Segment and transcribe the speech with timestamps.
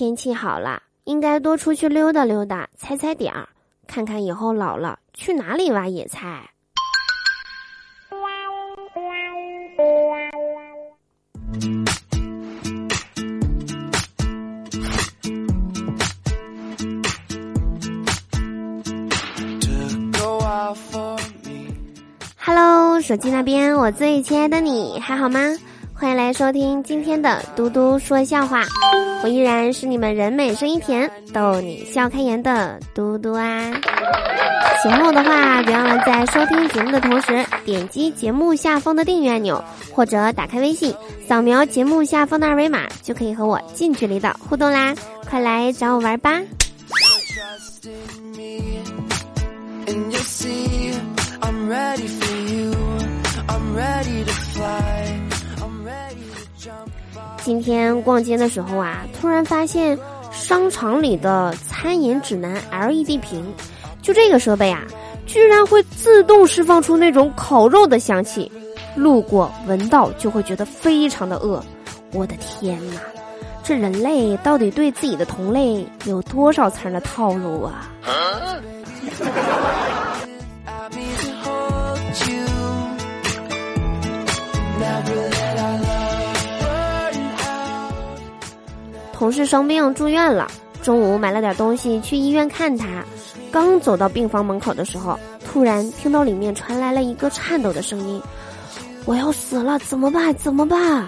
[0.00, 3.46] 天气好了，应该多出去溜达溜达，踩踩点儿，
[3.86, 6.48] 看看以后老了去哪里挖野菜。
[22.38, 25.40] Hello，手机那边，我最亲爱的你还好吗？
[26.00, 28.64] 欢迎来收听今天的嘟嘟说笑话，
[29.22, 33.70] 我依然是你们人美声音甜、逗你笑开颜的嘟嘟啊！
[34.82, 40.94] 喜欢我的话，别忘了在收听节目的同时点击节目下方的订阅按钮，或者打开微信
[41.28, 44.94] 扫描节目下方的二维码，就可以和我近距离的互动啦！
[45.28, 46.40] 快来找我玩吧！
[57.42, 59.98] 今天逛街的时候啊，突然发现
[60.30, 63.52] 商场里的餐饮指南 LED 屏，
[64.02, 64.82] 就这个设备啊，
[65.26, 68.50] 居然会自动释放出那种烤肉的香气，
[68.94, 71.62] 路过闻到就会觉得非常的饿。
[72.12, 73.00] 我的天哪，
[73.62, 77.90] 这人类到底对自己的同类有多少层的套路啊？
[89.20, 90.50] 同事生病住院了，
[90.82, 93.04] 中午买了点东西去医院看他。
[93.52, 98.22] 刚走到病房门口的时候，突然听到里面传来了一个颤抖的声音
[99.04, 100.34] ：“我要死了，怎么办？
[100.36, 101.06] 怎么办？”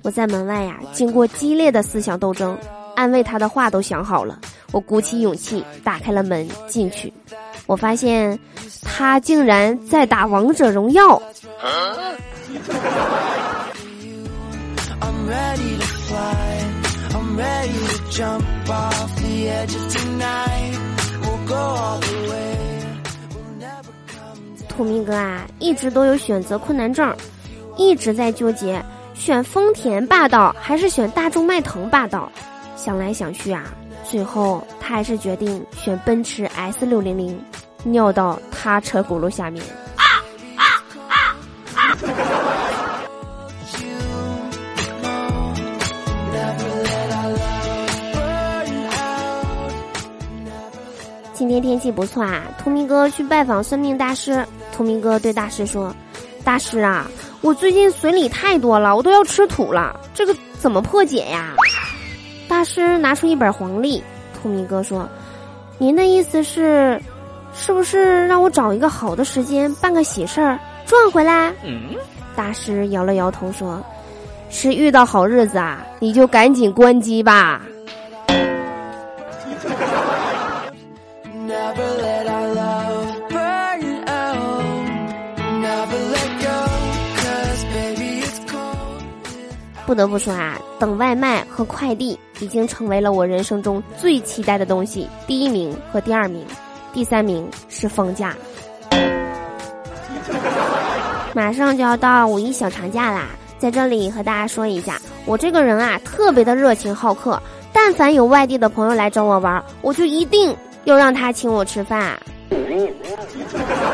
[0.00, 2.56] 我在门外呀，经过激烈的思想斗争，
[2.96, 4.38] 安慰他的话都想好了。
[4.72, 7.12] 我鼓起勇气打开了门进去，
[7.66, 8.38] 我发现
[8.80, 11.20] 他竟然在打王者荣耀。
[24.68, 27.14] 土明哥啊，一直都有选择困难症，
[27.76, 28.82] 一直在纠结
[29.14, 32.30] 选丰田霸道还是选大众迈腾霸道。
[32.74, 33.64] 想来想去啊，
[34.02, 37.38] 最后他还是决定选奔驰 S 六零零，
[37.84, 39.62] 尿到他车轱辘下面。
[51.34, 54.44] 今天天气不错啊，图明哥去拜访算命大师。
[54.70, 55.94] 图明哥对大师说
[56.44, 57.10] ：“大师啊，
[57.40, 61.54] 我最近随礼太多了，我都要吃土了，这个怎么破解呀？”
[62.46, 64.02] 大师拿出一本黄历。
[64.34, 65.08] 图明哥说
[65.78, 67.00] ：“您的意思是，
[67.54, 71.52] 是不是让我找一个好的时间办个喜事儿赚回来？”
[72.36, 73.82] 大师摇了摇头说
[74.50, 77.62] ：“是遇到好日子啊，你就赶紧关机吧。”
[89.92, 95.06] 不得不说啊，等外卖和快递已经成为了我人生中最期待的东西。
[95.26, 96.42] 第一名和第二名，
[96.94, 98.34] 第三名是放假。
[101.36, 103.26] 马上就要到五一小长假啦，
[103.58, 107.38] 在这里和大家说一下，我这个人啊特别的热情好客，
[107.70, 112.18] 但凡有外地的朋友来找我玩，我就一定要让他请我吃饭。
[112.48, 112.56] 好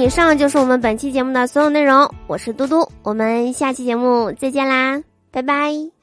[0.00, 2.10] 以上就是我们本期节目的所有内容。
[2.26, 5.99] 我是嘟嘟，我们下期节目再见啦，拜拜。